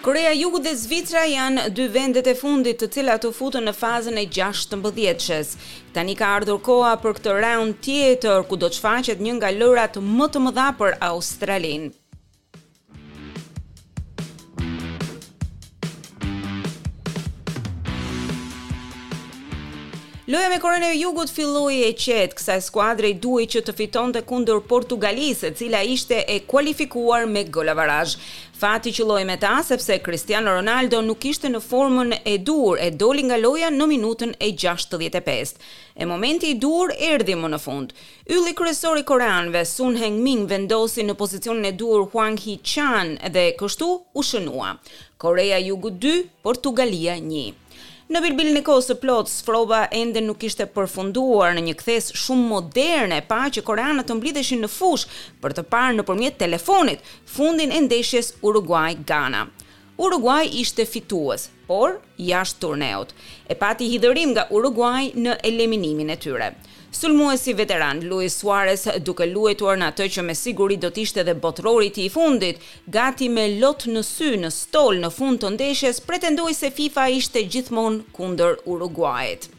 [0.00, 4.20] Korea Jugut dhe Zvicra janë dy vendet e fundit të cilat u futën në fazën
[4.22, 5.50] e 16-shës.
[5.96, 9.98] Tani ka ardhur koha për këtë raund tjetër ku do të shfaqet një nga lërat
[10.20, 11.90] më të mëdha për Australinë.
[20.28, 24.20] Loja me Korene e Jugut filloi e qetë, kësaj skuadre i duhej që të fitonte
[24.28, 28.12] kundër Portugalisë, e cila ishte e kualifikuar me golavarazh.
[28.60, 33.24] Fati loj me ta sepse Cristiano Ronaldo nuk ishte në formën e dur e doli
[33.24, 35.54] nga loja në minutën e 65.
[35.96, 37.94] E momenti i dur erdhi më në fund.
[38.28, 43.88] Ylli kryesor i Koreanëve Sun Heung-min vendosi në pozicionin e dur Hwang Hee-chan dhe kështu
[44.14, 44.74] u shënua.
[45.16, 47.64] Korea Jugut 2, Portugalia 1.
[48.08, 52.46] Në Bilbil në kohë së plotë, sfroba ende nuk ishte përfunduar në një kthes shumë
[52.54, 55.04] moderne, pa që koreanët të mblidheshin në fush
[55.44, 59.44] për të parë në përmjet telefonit fundin e ndeshjes Uruguay-Gana.
[60.00, 63.08] Uruguay ishte fitues, por jashtë turneut.
[63.50, 66.52] E pati hidhërim nga Uruguay në eliminimin e tyre.
[66.94, 71.98] Sulmuesi veteran Luis Suarez duke luetuar në atë që me siguri do tishte dhe botrorit
[71.98, 72.62] i fundit,
[73.00, 77.42] gati me lot në sy në stol në fund të ndeshes, pretendoj se FIFA ishte
[77.56, 79.50] gjithmon kunder Uruguayet.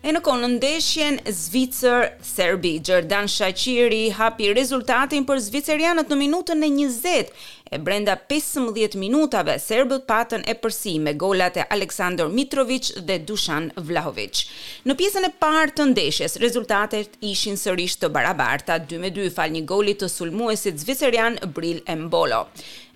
[0.00, 7.34] E në konë ndeshjen Zvicër-Serbi, Gjerdan Shaqiri hapi rezultatin për Zvicërianët në minutën e njëzet,
[7.70, 13.68] e brenda 15 minutave Serbët patën e përsi me golat e Aleksandr Mitrovic dhe Dushan
[13.76, 14.40] Vlahovic.
[14.88, 20.00] Në pjesën e partë të ndeshjes, rezultatet ishin sërish të barabarta, 2-2 fal një golit
[20.00, 22.46] të sulmuesit Zvicërian Bril Embolo.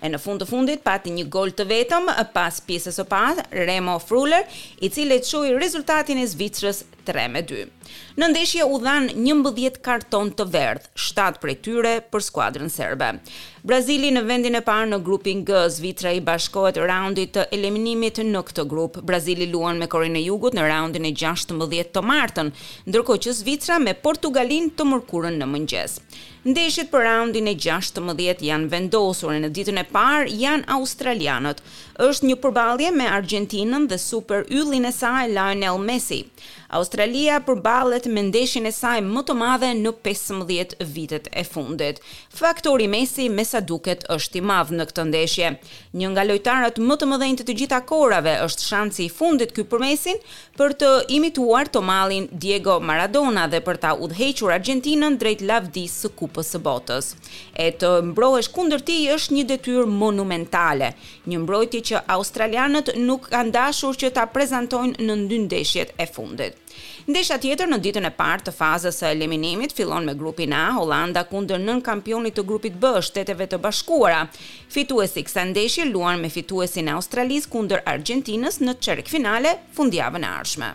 [0.05, 3.99] E në fund të fundit pati një gol të vetëm pas pjesës së parë Remo
[4.05, 4.49] Fruller,
[4.85, 7.69] i cili çoi rezultatin e Zvicrës 3 me 2.
[8.21, 13.11] Në ndeshje u dhan 11 karton të verdh, 7 prej tyre për skuadrën serbe.
[13.65, 18.43] Brazili në vendin e parë në grupin G, Zvicra i bashkohet raundit të eliminimit në
[18.51, 18.99] këtë grup.
[19.09, 22.53] Brazili luan me Korenë e Jugut në raundin e 16 të martën,
[22.91, 25.99] ndërkohë që Zvicra me Portugalin të mërkurën në mëngjes.
[26.45, 31.63] Ndeshjet për raundin e 16 janë vendosur e në ditën e parë janë australianët.
[32.05, 36.21] Është një përballje me Argentinën dhe super yllin e saj Lionel Messi.
[36.75, 40.45] Australia përballet përballet me ndeshjen e saj më të madhe në 15
[40.95, 41.97] vitet e fundit.
[42.31, 45.49] Faktori Messi me sa duket është i madh në këtë ndeshje.
[45.99, 49.65] Një nga lojtarët më të mëdhenj të të gjitha kohërave është shansi i fundit këy
[49.73, 50.15] për Messi
[50.59, 56.55] për të imituar Tomallin Diego Maradona dhe për ta udhëhequr Argentinën drejt lavdis së Kupës
[56.55, 57.11] së Botës.
[57.59, 60.93] E të mbrohesh kundër tij është një detyrë monumentale,
[61.27, 66.61] një mbrojtje që australianët nuk kanë dashur që ta prezantojnë në dy ndeshjet e fundit.
[67.07, 70.67] Ndesha tjetër tjetër në ditën e parë të fazës së eliminimit fillon me grupin A,
[70.77, 74.27] Holanda kundër nën kampionit të grupit B, Shteteve të Bashkuara.
[74.75, 80.35] Fituesi i kësaj ndeshje luan me fituesin e Australisë kundër Argjentinës në çerkfinale fundjavën e
[80.43, 80.75] ardhshme.